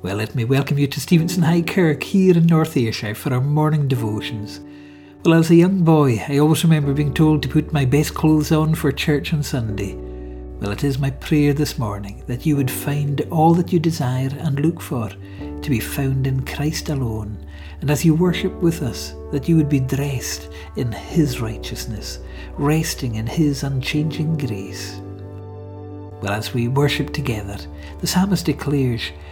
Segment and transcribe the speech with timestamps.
[0.00, 3.40] Well, let me welcome you to Stevenston High Kirk here in North Ayrshire for our
[3.40, 4.60] morning devotions.
[5.24, 8.52] Well, as a young boy, I always remember being told to put my best clothes
[8.52, 9.94] on for church on Sunday.
[10.60, 14.30] Well, it is my prayer this morning that you would find all that you desire
[14.38, 17.44] and look for to be found in Christ alone,
[17.80, 22.20] and as you worship with us, that you would be dressed in His righteousness,
[22.56, 25.00] resting in His unchanging grace.
[26.20, 27.56] Well, as we worship together,
[28.00, 29.02] the psalmist declares,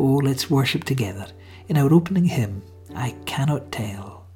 [0.00, 1.26] Oh, let's worship together
[1.66, 2.62] in our opening hymn,
[2.94, 4.26] I Cannot Tell.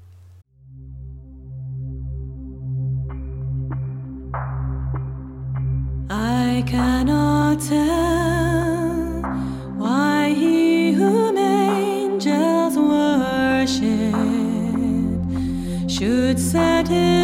[6.11, 9.23] I cannot tell
[9.77, 13.87] why he whom angels worship
[15.89, 17.22] should set his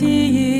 [0.00, 0.59] thirty years.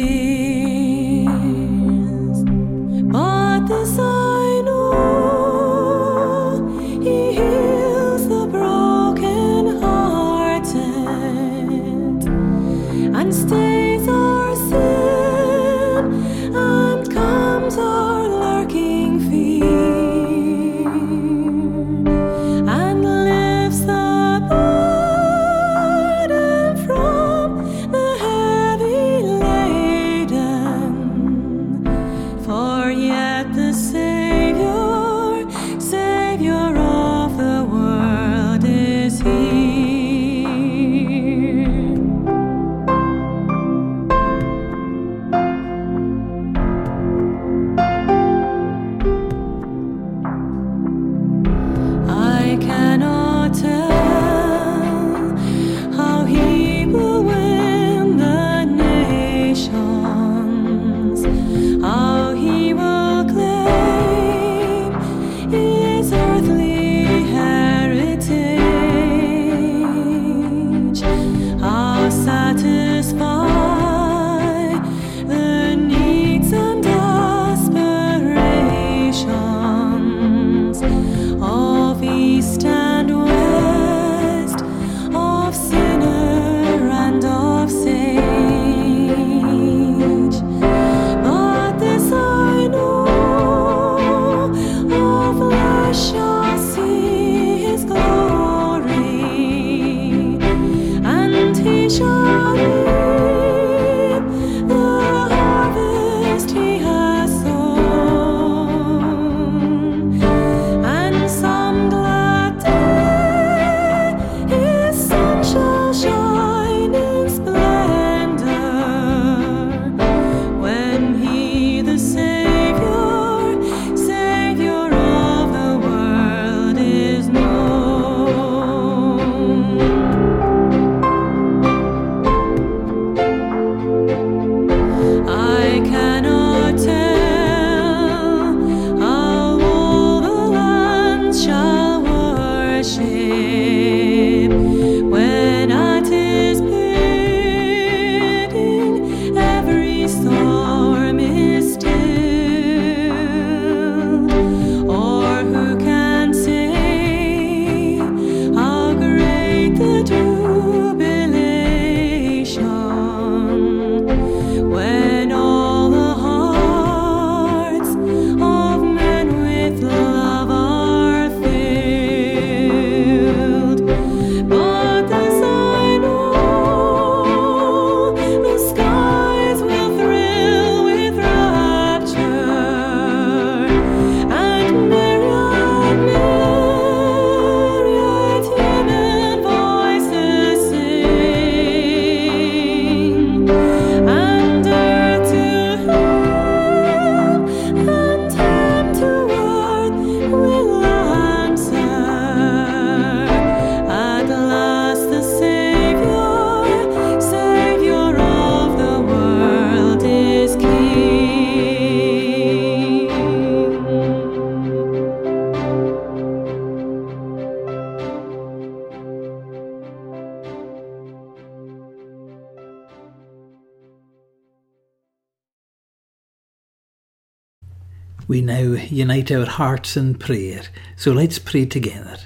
[228.30, 230.62] We now unite our hearts in prayer,
[230.94, 232.16] so let's pray together.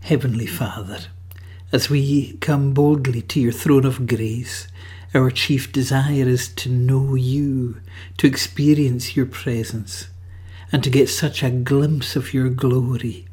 [0.00, 1.00] Heavenly Father,
[1.70, 4.66] as we come boldly to your throne of grace,
[5.12, 7.82] our chief desire is to know you,
[8.16, 10.08] to experience your presence,
[10.72, 13.26] and to get such a glimpse of your glory.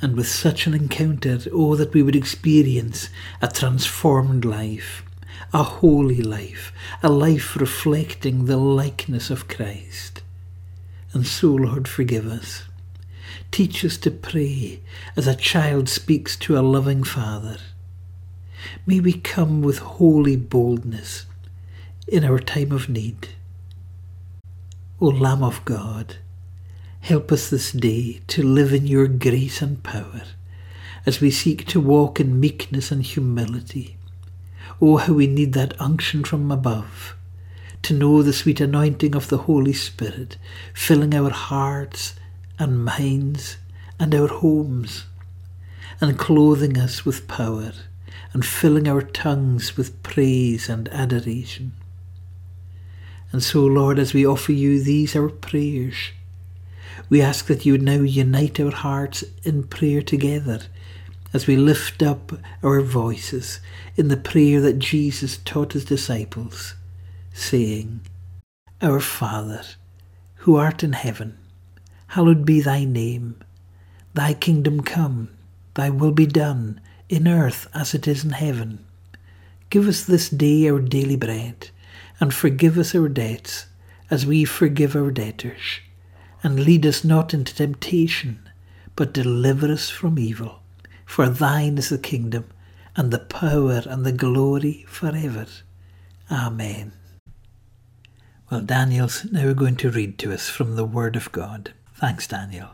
[0.00, 3.10] And with such an encounter, oh, that we would experience
[3.42, 5.04] a transformed life,
[5.52, 6.72] a holy life,
[7.02, 10.22] a life reflecting the likeness of Christ.
[11.12, 12.64] And so, Lord, forgive us.
[13.50, 14.80] Teach us to pray
[15.16, 17.58] as a child speaks to a loving Father
[18.86, 21.26] May we come with holy boldness
[22.06, 23.28] in our time of need.
[25.00, 26.16] O Lamb of God,
[27.00, 30.22] help us this day to live in your grace and power
[31.04, 33.96] as we seek to walk in meekness and humility.
[34.84, 37.14] Oh, how we need that unction from above
[37.82, 40.36] to know the sweet anointing of the Holy Spirit
[40.74, 42.16] filling our hearts
[42.58, 43.58] and minds
[44.00, 45.04] and our homes
[46.00, 47.70] and clothing us with power
[48.32, 51.74] and filling our tongues with praise and adoration.
[53.30, 56.10] And so, Lord, as we offer you these our prayers,
[57.08, 60.62] we ask that you would now unite our hearts in prayer together
[61.32, 62.32] as we lift up
[62.62, 63.60] our voices
[63.96, 66.74] in the prayer that Jesus taught his disciples,
[67.32, 68.00] saying,
[68.80, 69.62] Our Father,
[70.36, 71.38] who art in heaven,
[72.08, 73.36] hallowed be thy name.
[74.14, 75.30] Thy kingdom come,
[75.74, 78.84] thy will be done in earth as it is in heaven.
[79.70, 81.70] Give us this day our daily bread,
[82.20, 83.66] and forgive us our debts,
[84.10, 85.80] as we forgive our debtors.
[86.42, 88.48] And lead us not into temptation,
[88.96, 90.61] but deliver us from evil.
[91.12, 92.46] For thine is the kingdom,
[92.96, 95.44] and the power, and the glory forever.
[96.30, 96.92] Amen.
[98.50, 101.74] Well, Daniel's now going to read to us from the Word of God.
[101.96, 102.70] Thanks, Daniel.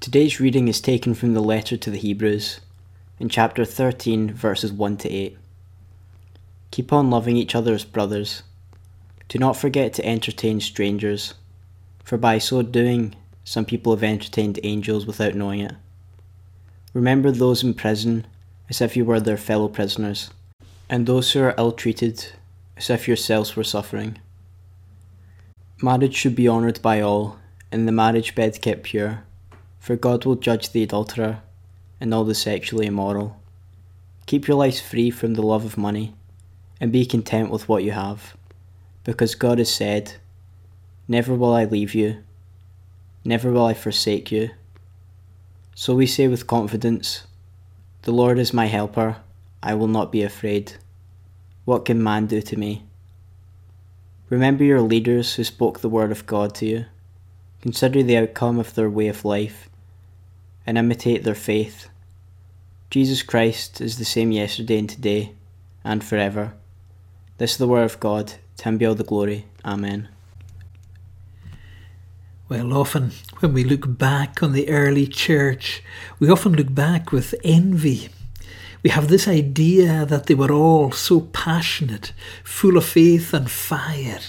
[0.00, 2.60] Today's reading is taken from the letter to the Hebrews,
[3.20, 5.36] in chapter 13, verses 1 to 8.
[6.70, 8.42] Keep on loving each other as brothers.
[9.28, 11.34] Do not forget to entertain strangers,
[12.04, 15.74] for by so doing, some people have entertained angels without knowing it.
[16.96, 18.24] Remember those in prison
[18.70, 20.30] as if you were their fellow prisoners,
[20.88, 22.28] and those who are ill treated
[22.78, 24.16] as if yourselves were suffering.
[25.82, 27.36] Marriage should be honoured by all,
[27.70, 29.24] and the marriage bed kept pure,
[29.78, 31.42] for God will judge the adulterer
[32.00, 33.38] and all the sexually immoral.
[34.24, 36.14] Keep your lives free from the love of money
[36.80, 38.38] and be content with what you have,
[39.04, 40.14] because God has said,
[41.06, 42.24] Never will I leave you,
[43.22, 44.48] never will I forsake you.
[45.78, 47.26] So we say with confidence,
[48.02, 49.18] The Lord is my helper,
[49.62, 50.72] I will not be afraid.
[51.66, 52.84] What can man do to me?
[54.30, 56.84] Remember your leaders who spoke the word of God to you.
[57.60, 59.68] Consider the outcome of their way of life
[60.66, 61.90] and imitate their faith.
[62.88, 65.32] Jesus Christ is the same yesterday and today
[65.84, 66.54] and forever.
[67.36, 68.32] This is the word of God.
[68.56, 69.44] To him be all the glory.
[69.62, 70.08] Amen.
[72.48, 73.10] Well, often
[73.40, 75.82] when we look back on the early church,
[76.20, 78.08] we often look back with envy.
[78.84, 82.12] We have this idea that they were all so passionate,
[82.44, 84.20] full of faith and fire.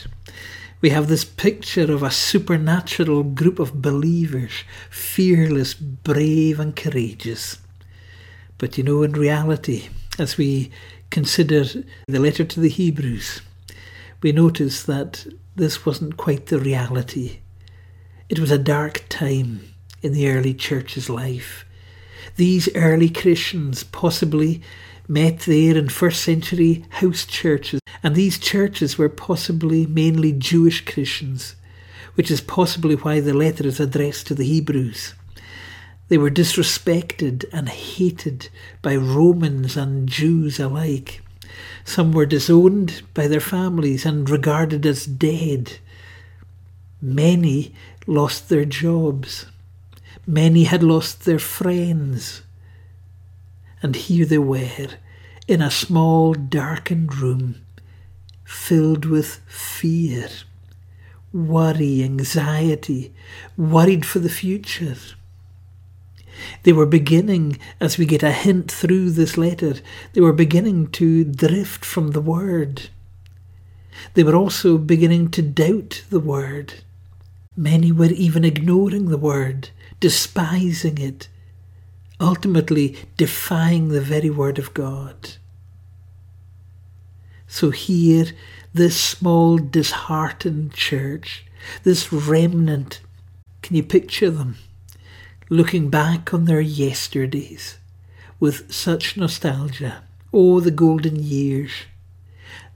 [0.81, 7.59] We have this picture of a supernatural group of believers, fearless, brave, and courageous.
[8.57, 10.71] But you know, in reality, as we
[11.11, 11.65] consider
[12.07, 13.41] the letter to the Hebrews,
[14.23, 17.41] we notice that this wasn't quite the reality.
[18.29, 21.63] It was a dark time in the early church's life.
[22.35, 24.61] These early Christians possibly
[25.07, 31.55] met there in first century house churches, and these churches were possibly mainly Jewish Christians,
[32.15, 35.13] which is possibly why the letter is addressed to the Hebrews.
[36.09, 38.49] They were disrespected and hated
[38.81, 41.21] by Romans and Jews alike.
[41.85, 45.79] Some were disowned by their families and regarded as dead.
[47.01, 47.73] Many
[48.07, 49.45] lost their jobs.
[50.25, 52.41] Many had lost their friends.
[53.83, 54.87] And here they were,
[55.47, 57.61] in a small darkened room,
[58.43, 60.29] filled with fear,
[61.31, 63.13] worry, anxiety,
[63.55, 64.95] worried for the future.
[66.63, 69.75] They were beginning, as we get a hint through this letter,
[70.13, 72.89] they were beginning to drift from the word.
[74.13, 76.75] They were also beginning to doubt the word.
[77.57, 81.27] Many were even ignoring the word, despising it,
[82.19, 85.31] ultimately defying the very word of God.
[87.47, 88.27] So here,
[88.73, 91.45] this small, disheartened church
[91.83, 93.01] This remnant,
[93.61, 94.57] can you picture them?
[95.49, 97.77] Looking back on their yesterdays
[98.39, 100.03] with such nostalgia.
[100.33, 101.71] Oh, the golden years.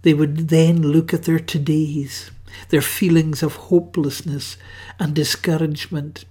[0.01, 2.31] They would then look at their todays,
[2.69, 4.57] their feelings of hopelessness
[4.99, 6.25] and discouragement.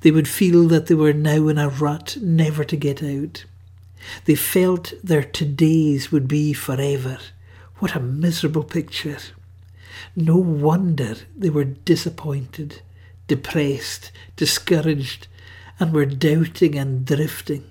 [0.00, 3.44] They would feel that they were now in a rut never to get out.
[4.24, 7.18] They felt their todays would be forever.
[7.78, 9.18] What a miserable picture.
[10.16, 12.82] No wonder they were disappointed,
[13.26, 15.26] depressed, discouraged,
[15.80, 17.64] and were doubting and drifting.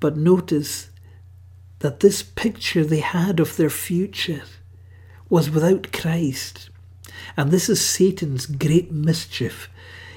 [0.00, 0.90] But notice
[1.78, 4.42] that this picture they had of their future
[5.34, 6.70] was without Christ.
[7.36, 9.68] And this is Satan's great mischief.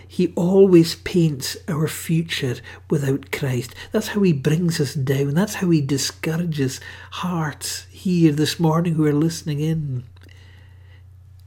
[0.08, 2.58] He always paints our future
[2.88, 3.74] without Christ.
[3.92, 5.34] That's how he brings us down.
[5.34, 10.04] That's how he discourages hearts here this morning who are listening in.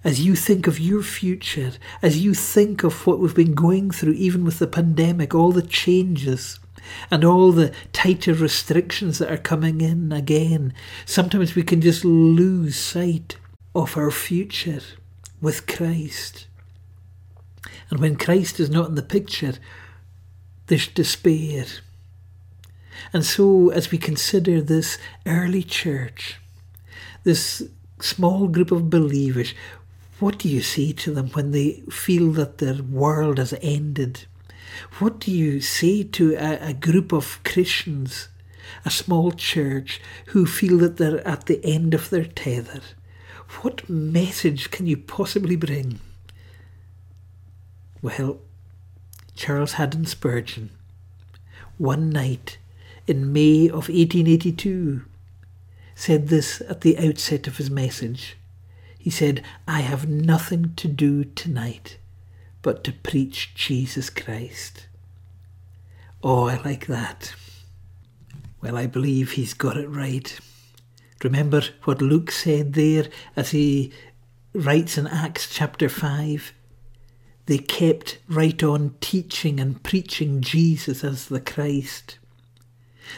[0.03, 1.71] As you think of your future,
[2.03, 5.63] as you think of what we've been going through, even with the pandemic, all the
[5.63, 6.59] changes,
[7.09, 10.75] and all the tighter restrictions that are coming in again,
[11.07, 13.37] sometimes we can just lose sight
[13.75, 14.81] of our future
[15.41, 16.47] with Christ.
[17.91, 19.55] And when Christ is not in the picture,
[20.67, 21.67] there's despair.
[23.13, 26.37] And so, as we consider this early church,
[27.25, 27.63] this
[28.01, 29.55] small group of believers,
[30.21, 34.27] what do you say to them when they feel that their world has ended?
[34.99, 38.29] What do you say to a, a group of Christians,
[38.85, 42.81] a small church, who feel that they're at the end of their tether?
[43.59, 46.01] What message can you possibly bring?
[48.01, 48.39] Well,
[49.35, 50.71] Charles Haddon Spurgeon,
[51.77, 52.59] one night
[53.07, 55.05] in May of 1882,
[55.95, 58.37] said this at the outset of his message.
[58.99, 61.99] He said, I have nothing to do tonight
[62.63, 64.87] but to preach Jesus Christ.
[66.23, 67.35] Oh, I like that.
[68.63, 70.39] Well, I believe he's got it right.
[71.23, 73.93] Remember what Luke said there as he
[74.55, 76.53] writes in Acts chapter 5?
[77.47, 82.19] They kept right on teaching and preaching Jesus as the Christ.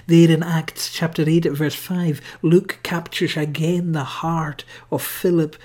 [0.06, 5.56] There in Acts chapter 8 at verse 5, Luke captures again the heart of Philip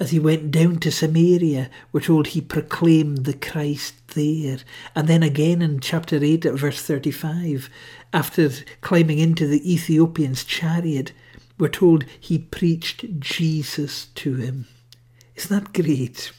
[0.00, 1.68] as he went down to Samaria.
[1.92, 4.58] We're told he proclaimed the Christ there.
[4.94, 7.68] And then again in chapter 8 at verse 35,
[8.12, 11.12] after climbing into the Ethiopian's chariot,
[11.58, 14.66] we're told he preached Jesus to him.
[15.34, 16.32] Isn't that great?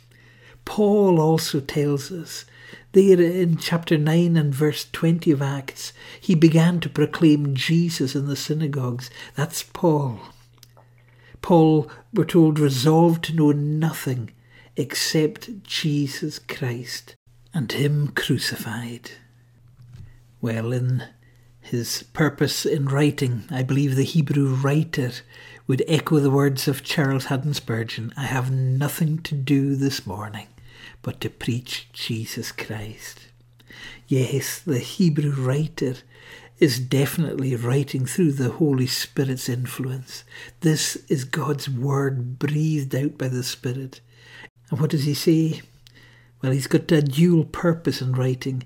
[0.66, 2.46] Paul also tells us
[2.92, 8.26] there in chapter 9 and verse 20 of Acts, he began to proclaim Jesus in
[8.28, 9.10] the synagogues.
[9.36, 10.20] That's Paul.
[11.42, 14.32] Paul, we're told, resolved to know nothing
[14.76, 17.16] except Jesus Christ
[17.54, 19.12] and Him crucified.
[20.42, 21.04] Well, in
[21.70, 25.12] his purpose in writing, I believe the Hebrew writer
[25.68, 30.48] would echo the words of Charles Haddon Spurgeon I have nothing to do this morning
[31.04, 33.28] but to preach Jesus Christ.
[34.08, 35.96] Yes, the Hebrew writer
[36.58, 40.24] is definitely writing through the Holy Spirit's influence.
[40.62, 44.02] This is God's word breathed out by the Spirit.
[44.72, 45.62] And what does he say?
[46.42, 48.64] Well, he's got a dual purpose in writing.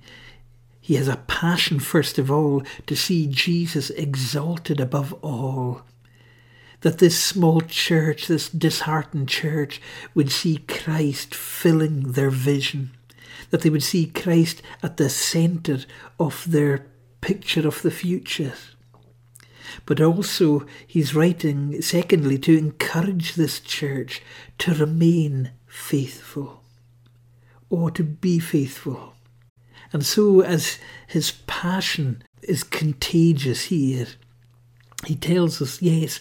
[0.83, 5.83] He has a passion, first of all, to see Jesus exalted above all
[6.81, 9.81] that this small church, this disheartened church,
[10.13, 12.91] would see Christ filling their vision,
[13.49, 15.85] that they would see Christ at the centre
[16.19, 16.85] of their
[17.21, 18.51] picture of the future.
[19.85, 24.21] But also, he's writing, secondly, to encourage this church
[24.57, 26.61] to remain faithful,
[27.69, 29.12] or to be faithful.
[29.93, 34.07] And so, as his passion is contagious here,
[35.05, 36.19] he tells us, yes,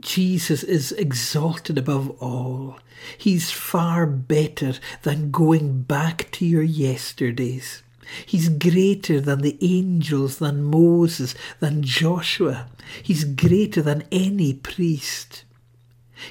[0.00, 2.78] Jesus is exalted above all.
[3.18, 7.82] He's far better than going back to your yesterdays.
[8.24, 12.68] He's greater than the angels, than Moses, than Joshua.
[13.02, 15.44] He's greater than any priest.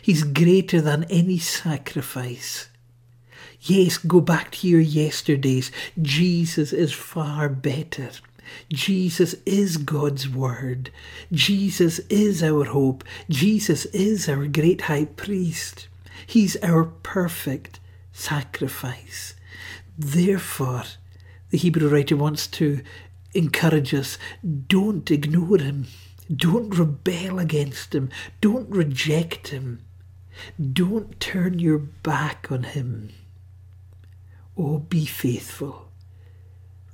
[0.02, 2.70] He's greater than any sacrifice.
[3.68, 5.72] Yes, go back to your yesterdays.
[6.00, 8.12] Jesus is far better.
[8.70, 10.92] Jesus is God's Word.
[11.32, 13.04] Jesus is our hope.
[13.28, 15.88] Jesus is our great high priest.
[16.28, 17.80] He's our perfect
[18.14, 19.34] sacrifice.
[19.98, 20.84] Therefore,
[21.50, 22.82] the Hebrew writer wants to
[23.34, 24.20] encourage us
[24.68, 25.88] don't ignore him,
[26.34, 29.82] don't rebel against him, don't reject him.
[30.74, 33.12] Don't turn your back on him.
[34.58, 35.90] Oh, be faithful.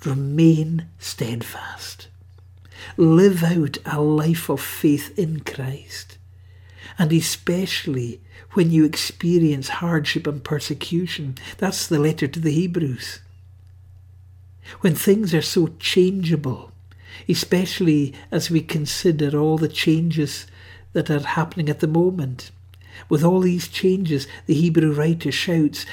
[0.06, 2.08] Remain steadfast.
[2.98, 6.18] Live out a life of faith in Christ.
[6.98, 8.22] And especially
[8.54, 11.36] when you experience hardship and persecution.
[11.58, 13.20] That's the letter to the Hebrews.
[14.82, 16.72] When things are so changeable,
[17.28, 20.48] especially as we consider all the changes
[20.94, 22.52] that are happening at the moment.
[23.10, 25.86] With all these changes, the Hebrew writer shouts,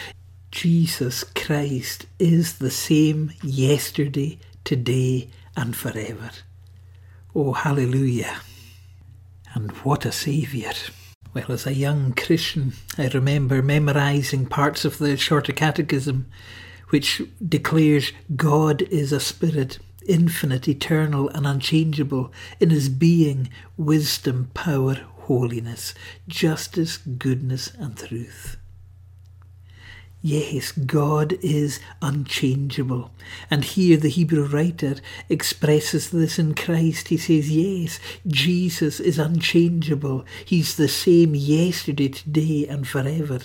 [0.51, 6.31] Jesus Christ is the same yesterday, today, and forever.
[7.35, 8.41] Oh, hallelujah.
[9.55, 10.73] And what a Saviour.
[11.35, 16.27] Well, as a young Christian, I remember memorising parts of the Shorter Catechism,
[16.89, 24.95] which declares God is a spirit, infinite, eternal, and unchangeable in his being, wisdom, power,
[24.95, 25.95] holiness,
[26.27, 28.57] justice, goodness, and truth.
[30.21, 33.13] Yes, God is unchangeable.
[33.53, 34.97] And here the Hebrew writer
[35.29, 37.09] expresses this in Christ.
[37.09, 40.25] He says, Yes, Jesus is unchangeable.
[40.45, 43.39] He's the same yesterday, today, and forever.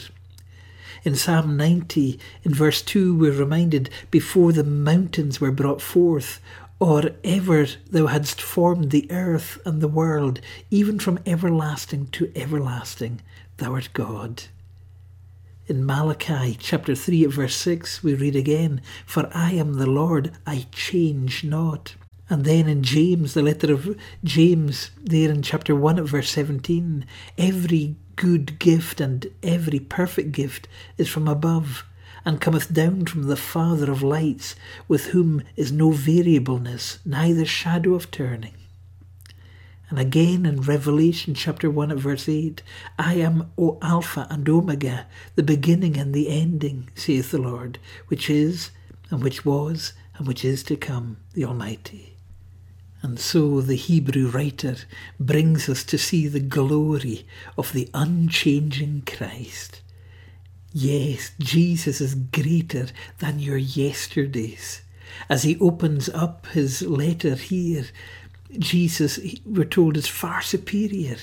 [1.03, 6.41] In Psalm 90, in verse 2, we're reminded, Before the mountains were brought forth,
[6.79, 13.21] or ever thou hadst formed the earth and the world, even from everlasting to everlasting,
[13.57, 14.45] thou art God.
[15.65, 20.67] In Malachi chapter 3 verse 6, we read again, For I am the Lord, I
[20.73, 21.95] change not.
[22.29, 27.05] And then in James, the letter of James, there in chapter 1 at verse 17,
[27.37, 31.85] every good gift and every perfect gift is from above,
[32.25, 34.57] and cometh down from the Father of lights,
[34.89, 38.55] with whom is no variableness, neither shadow of turning.
[39.93, 42.63] And again in Revelation chapter 1 at verse 8,
[42.97, 47.77] I am O Alpha and Omega, the beginning and the ending, saith the Lord,
[48.07, 48.71] which is,
[49.11, 52.17] and which was, and which is to come, the Almighty.
[53.03, 54.77] And so the Hebrew writer
[55.19, 59.83] brings us to see the glory of the unchanging Christ.
[60.71, 62.87] Yes, Jesus is greater
[63.19, 64.81] than your yesterdays.
[65.29, 67.85] As he opens up his letter here,
[68.59, 71.17] Jesus, we're told, is far superior.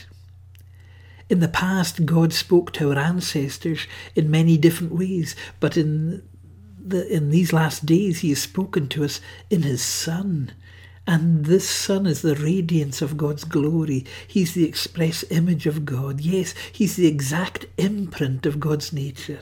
[1.29, 6.23] In the past, God spoke to our ancestors in many different ways, but in
[6.77, 10.53] the, in these last days, He has spoken to us in His Son.
[11.07, 14.05] And this Son is the radiance of God's glory.
[14.27, 16.21] He's the express image of God.
[16.21, 19.41] Yes, He's the exact imprint of God's nature.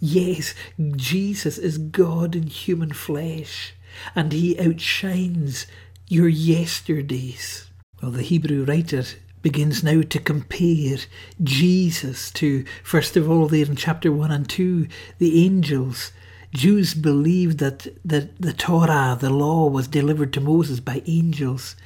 [0.00, 0.54] Yes,
[0.96, 3.74] Jesus is God in human flesh,
[4.14, 5.66] and He outshines
[6.10, 7.70] your yesterdays.
[8.02, 9.04] Well, the Hebrew writer
[9.42, 10.98] begins now to compare
[11.42, 16.10] Jesus to, first of all, there in chapter 1 and 2, the angels.
[16.52, 21.76] Jews believed that, that the Torah, the law, was delivered to Moses by angels.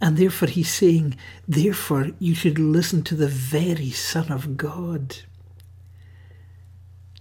[0.00, 5.18] And therefore, he's saying, therefore, you should listen to the very Son of God.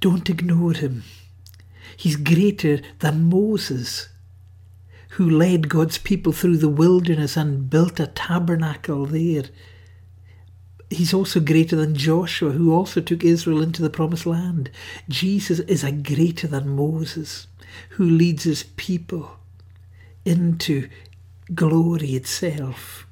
[0.02, 1.04] Don't ignore him.
[1.96, 4.10] He's greater than Moses
[5.16, 9.46] who led God's people through the wilderness and built a tabernacle there.
[10.90, 14.70] He's also greater than Joshua, who also took Israel into the promised land.
[15.08, 17.48] Jesus is a greater than Moses,
[17.92, 19.38] who leads his people
[20.26, 20.90] into
[21.54, 23.08] glory itself.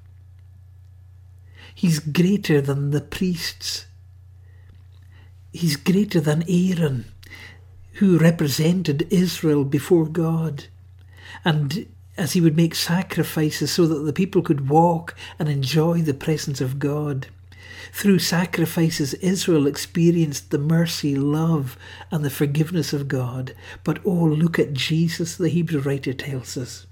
[1.74, 3.86] He's greater than the priests.
[5.54, 7.06] He's greater than Aaron,
[7.94, 10.66] who represented Israel before God.
[11.46, 16.14] And as he would make sacrifices so that the people could walk and enjoy the
[16.14, 17.28] presence of God.
[17.92, 21.78] Through sacrifices, Israel experienced the mercy, love,
[22.12, 23.56] and the forgiveness of God.
[23.84, 26.88] But oh, look at Jesus, the Hebrew writer tells us.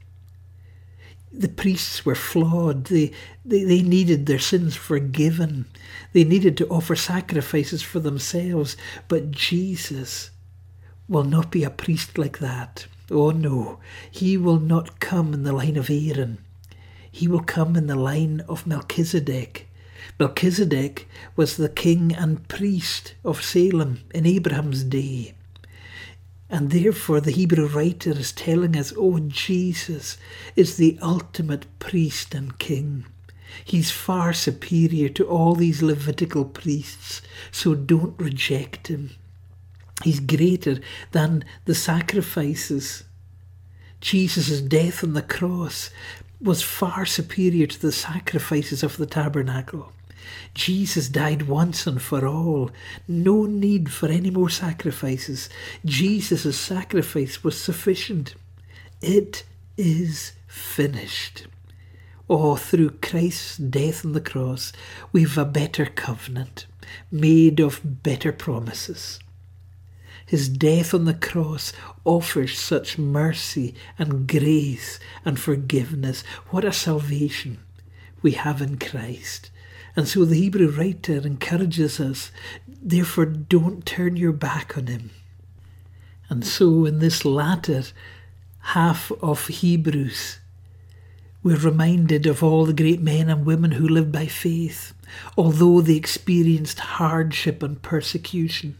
[1.34, 2.86] The priests were flawed.
[2.86, 3.14] They,
[3.46, 5.66] they, they needed their sins forgiven.
[6.14, 8.76] They needed to offer sacrifices for themselves.
[9.08, 10.32] But Jesus
[11.08, 12.86] will not be a priest like that.
[13.12, 16.38] Oh no, he will not come in the line of Aaron.
[17.12, 19.68] He will come in the line of Melchizedek.
[20.18, 25.34] Melchizedek was the king and priest of Salem in Abraham's day.
[26.50, 30.18] And therefore, the Hebrew writer is telling us, oh, Jesus
[30.56, 33.06] is the ultimate priest and king.
[33.66, 37.22] He's far superior to all these Levitical priests,
[37.52, 39.12] so don't reject him.
[40.04, 40.80] He's greater
[41.12, 43.04] than the sacrifices.
[44.00, 45.92] Jesus' death on the cross
[46.42, 49.94] was far superior to the sacrifices of the tabernacle.
[50.54, 52.72] Jesus died once and for all.
[53.08, 55.50] No need for any more sacrifices.
[55.86, 58.36] Jesus' sacrifice was sufficient.
[59.02, 59.44] It
[59.78, 61.48] is finished.
[62.30, 64.72] Oh, through Christ's death on the cross,
[65.12, 66.66] we've a better covenant,
[67.12, 69.20] made of better promises.
[70.32, 71.74] His death on the cross
[72.06, 76.24] offers such mercy and grace and forgiveness.
[76.52, 77.60] What a salvation
[78.22, 79.52] we have in Christ.
[79.94, 82.32] And so the Hebrew writer encourages us,
[82.66, 85.10] therefore, don't turn your back on him.
[86.30, 87.84] And so, in this latter
[88.60, 90.40] half of Hebrews,
[91.44, 94.94] we're reminded of all the great men and women who lived by faith,
[95.38, 98.78] although they experienced hardship and persecution.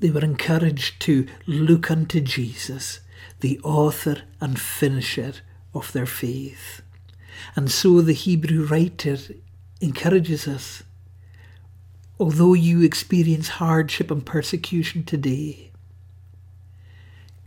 [0.00, 3.00] They were encouraged to look unto Jesus,
[3.40, 5.34] the author and finisher
[5.74, 6.82] of their faith.
[7.54, 9.16] And so the Hebrew writer
[9.80, 10.82] encourages us.
[12.18, 15.70] Although you experience hardship and persecution today,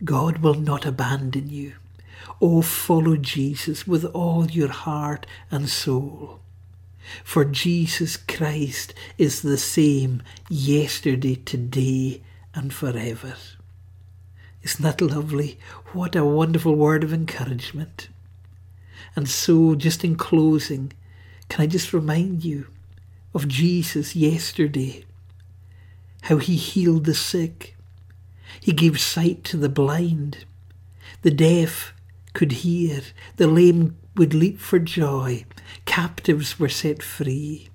[0.04, 1.74] God will not abandon you.
[2.40, 6.40] Oh, follow Jesus with all your heart and soul.
[7.24, 12.22] For Jesus Christ is the same yesterday, today,
[12.54, 13.34] and forever.
[14.62, 15.58] Isn't that lovely?
[15.92, 18.08] What a wonderful word of encouragement.
[19.16, 20.92] And so, just in closing,
[21.48, 22.66] can I just remind you
[23.34, 25.04] of Jesus yesterday?
[26.22, 27.76] How he healed the sick.
[28.60, 30.44] He gave sight to the blind.
[31.22, 31.94] The deaf
[32.34, 33.00] could hear.
[33.36, 35.44] The lame would leap for joy.
[35.86, 37.68] Captives were set free.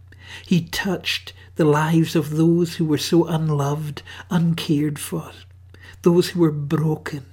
[0.46, 5.32] He touched the lives of those who were so unloved, uncared for,
[6.02, 7.26] those who were broken,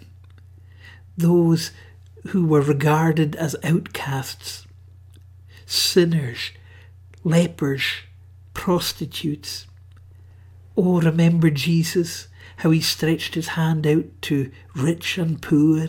[1.16, 1.72] those
[2.28, 4.66] who were regarded as outcasts,
[5.66, 6.52] sinners,
[7.24, 7.82] lepers,
[8.54, 9.66] prostitutes.
[10.76, 15.88] Oh, remember Jesus, how he stretched his hand out to rich and poor,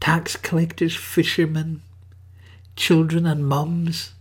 [0.00, 1.82] tax collectors, fishermen,
[2.74, 4.12] children and mums.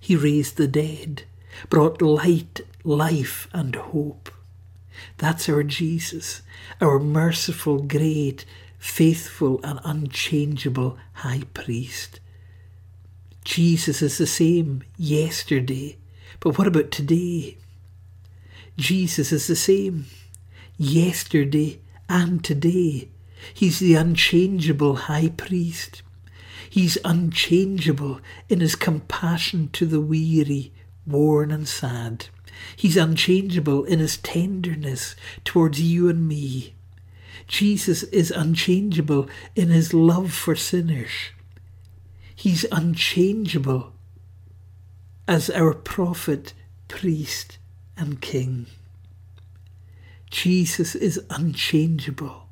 [0.00, 1.24] He raised the dead,
[1.68, 4.30] brought light, life, and hope.
[5.18, 6.42] That's our Jesus,
[6.80, 8.44] our merciful, great,
[8.78, 12.20] faithful, and unchangeable High Priest.
[13.44, 15.96] Jesus is the same yesterday,
[16.40, 17.56] but what about today?
[18.76, 20.06] Jesus is the same
[20.76, 23.08] yesterday and today.
[23.54, 26.02] He's the unchangeable high priest.
[26.70, 30.72] He's unchangeable in his compassion to the weary,
[31.08, 32.26] worn, and sad.
[32.76, 36.74] He's unchangeable in his tenderness towards you and me.
[37.46, 41.10] Jesus is unchangeable in his love for sinners.
[42.34, 43.92] He's unchangeable
[45.26, 46.52] as our prophet,
[46.88, 47.58] priest,
[47.96, 48.66] and king.
[50.30, 52.48] Jesus is unchangeable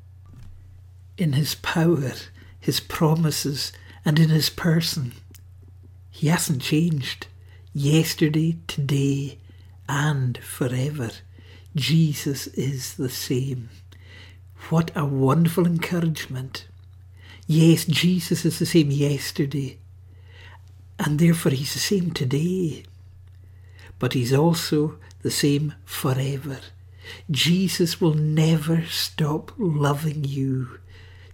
[1.17, 2.13] in his power,
[2.59, 3.71] his promises,
[4.03, 5.13] and in his person.
[6.09, 7.27] He hasn't changed
[7.77, 9.37] yesterday, today,
[9.87, 11.11] and forever.
[11.75, 13.69] Jesus is the same.
[14.69, 16.65] What a wonderful encouragement.
[17.45, 19.77] Yes, Jesus is the same yesterday,
[20.97, 22.83] and therefore he's the same today.
[23.99, 26.59] But he's also the same forever.
[27.29, 30.79] Jesus will never stop loving you.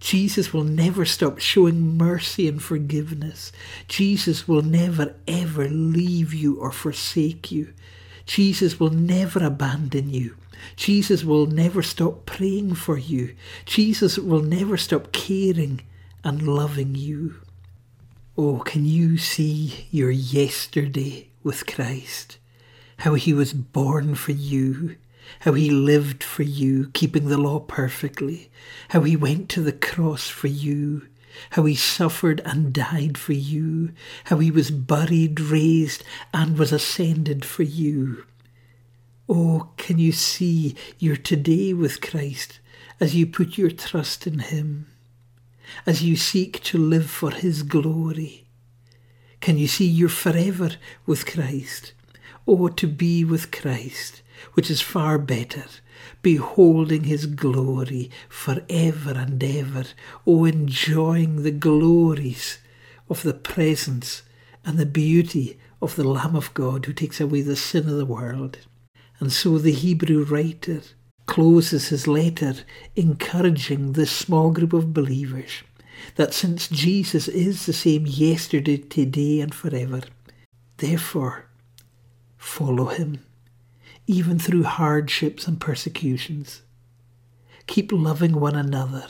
[0.04, 3.52] Jesus will never stop showing mercy and forgiveness.
[3.88, 7.72] Jesus will never ever leave you or forsake you.
[8.26, 10.36] Jesus will never abandon you.
[10.76, 13.34] Jesus will never stop praying for you.
[13.64, 15.80] Jesus will never stop caring
[16.22, 17.36] and loving you.
[18.36, 22.36] Oh, can you see your yesterday with Christ?
[22.98, 24.96] How he was born for you,
[25.40, 28.50] how he lived for you, keeping the law perfectly,
[28.90, 31.06] how he went to the cross for you,
[31.50, 33.92] how he suffered and died for you,
[34.24, 38.24] how he was buried, raised, and was ascended for you.
[39.28, 42.60] Oh, can you see your today with Christ
[43.00, 44.86] as you put your trust in him?
[45.86, 48.46] as you seek to live for His glory?
[49.40, 50.72] Can you see you're forever
[51.06, 51.92] with Christ?
[52.46, 55.64] Oh, to be with Christ, which is far better,
[56.22, 59.84] beholding His glory for ever and ever.
[60.26, 62.58] Oh, enjoying the glories
[63.08, 64.22] of the presence
[64.64, 68.06] and the beauty of the Lamb of God who takes away the sin of the
[68.06, 68.58] world.
[69.20, 70.80] And so the Hebrew writer
[71.26, 72.54] closes his letter
[72.94, 75.62] encouraging this small group of believers
[76.16, 80.02] that since Jesus is the same yesterday, today, and forever,
[80.76, 81.46] therefore
[82.44, 83.24] Follow him,
[84.06, 86.62] even through hardships and persecutions.
[87.66, 89.06] Keep loving one another.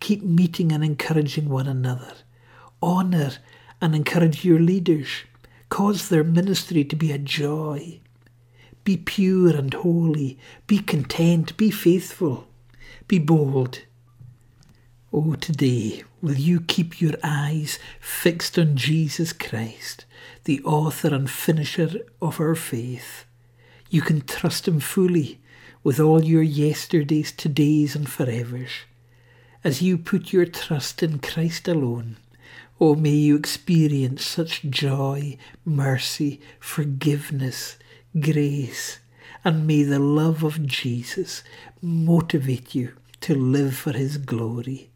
[0.00, 2.12] Keep meeting and encouraging one another.
[2.82, 3.32] Honour
[3.80, 5.08] and encourage your leaders.
[5.68, 8.00] Cause their ministry to be a joy.
[8.82, 10.38] Be pure and holy.
[10.66, 11.56] Be content.
[11.56, 12.48] Be faithful.
[13.06, 13.82] Be bold.
[15.12, 20.04] Oh, today, will you keep your eyes fixed on Jesus Christ,
[20.44, 21.90] the author and finisher
[22.22, 23.24] of our faith?
[23.90, 25.40] You can trust him fully
[25.82, 28.70] with all your yesterdays, todays, and forevers.
[29.64, 32.16] As you put your trust in Christ alone,
[32.80, 37.76] oh, may you experience such joy, mercy, forgiveness,
[38.18, 39.00] grace,
[39.44, 41.42] and may the love of Jesus
[41.82, 44.90] motivate you to live for his glory.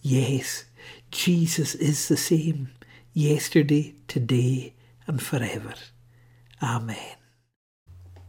[0.00, 0.64] Yes,
[1.10, 2.70] Jesus is the same,
[3.12, 4.74] yesterday, today,
[5.06, 5.74] and forever.
[6.62, 7.23] Amen.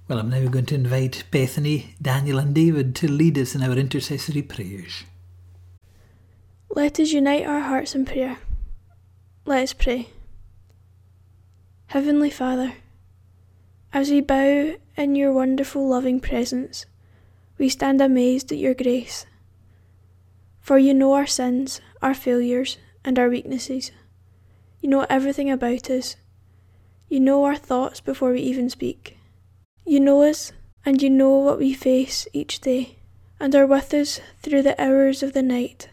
[0.08, 3.74] Well, I'm now going to invite Bethany, Daniel, and David to lead us in our
[3.76, 5.04] intercessory prayers.
[6.70, 8.38] Let us unite our hearts in prayer.
[9.46, 10.10] Let us pray.
[11.88, 12.74] Heavenly Father,
[13.94, 16.86] as we bow in your wonderful loving presence,
[17.58, 19.26] we stand amazed at your grace
[20.60, 23.92] for you know our sins, our failures, and our weaknesses.
[24.82, 26.16] You know everything about us.
[27.10, 29.15] You know our thoughts before we even speak.
[29.86, 30.52] You know us,
[30.84, 32.98] and you know what we face each day,
[33.40, 35.90] and are with us through the hours of the night.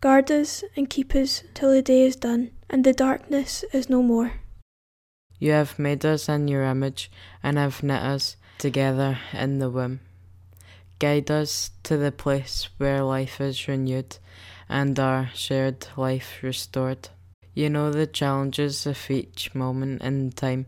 [0.00, 4.02] Guard us and keep us till the day is done, and the darkness is no
[4.02, 4.34] more.
[5.40, 7.10] You have made us in your image,
[7.42, 9.98] and have knit us together in the womb.
[11.00, 14.18] Guide us to the place where life is renewed
[14.68, 17.08] and our shared life restored.
[17.54, 20.66] You know the challenges of each moment in time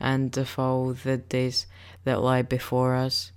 [0.00, 1.66] and of all the days
[2.06, 3.32] that lie before us,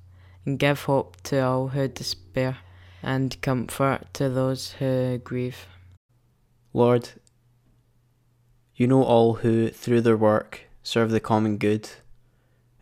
[0.45, 2.59] and give hope to all who despair
[3.01, 5.65] and comfort to those who grieve.
[6.71, 7.09] Lord,
[8.75, 11.89] you know all who, through their work, serve the common good,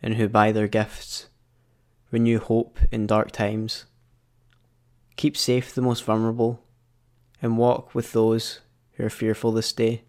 [0.04, 1.30] and who by their gifts
[2.12, 3.86] renew hope in dark times.
[5.16, 6.62] Keep safe the most vulnerable,
[7.42, 8.60] and walk with those
[8.94, 10.04] who are fearful this day.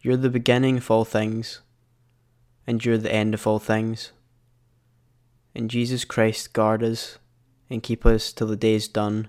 [0.00, 1.60] You're the beginning of all things,
[2.66, 4.12] and you're the end of all things.
[5.54, 7.18] In Jesus Christ, guard us
[7.70, 9.28] and keep us till the day is done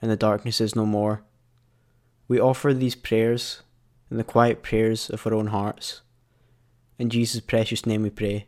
[0.00, 1.22] and the darkness is no more.
[2.28, 3.62] We offer these prayers
[4.10, 6.02] in the quiet prayers of our own hearts.
[6.98, 8.46] In Jesus' precious name we pray.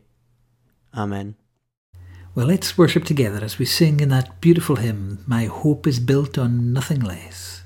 [0.95, 1.35] Amen.
[2.33, 6.37] Well, let's worship together as we sing in that beautiful hymn, My Hope is Built
[6.37, 7.64] on Nothing Less.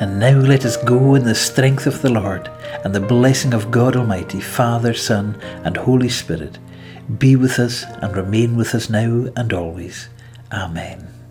[0.00, 2.50] And now let us go in the strength of the Lord,
[2.84, 6.58] and the blessing of God Almighty, Father, Son, and Holy Spirit
[7.18, 10.08] be with us and remain with us now and always.
[10.52, 11.23] Amen.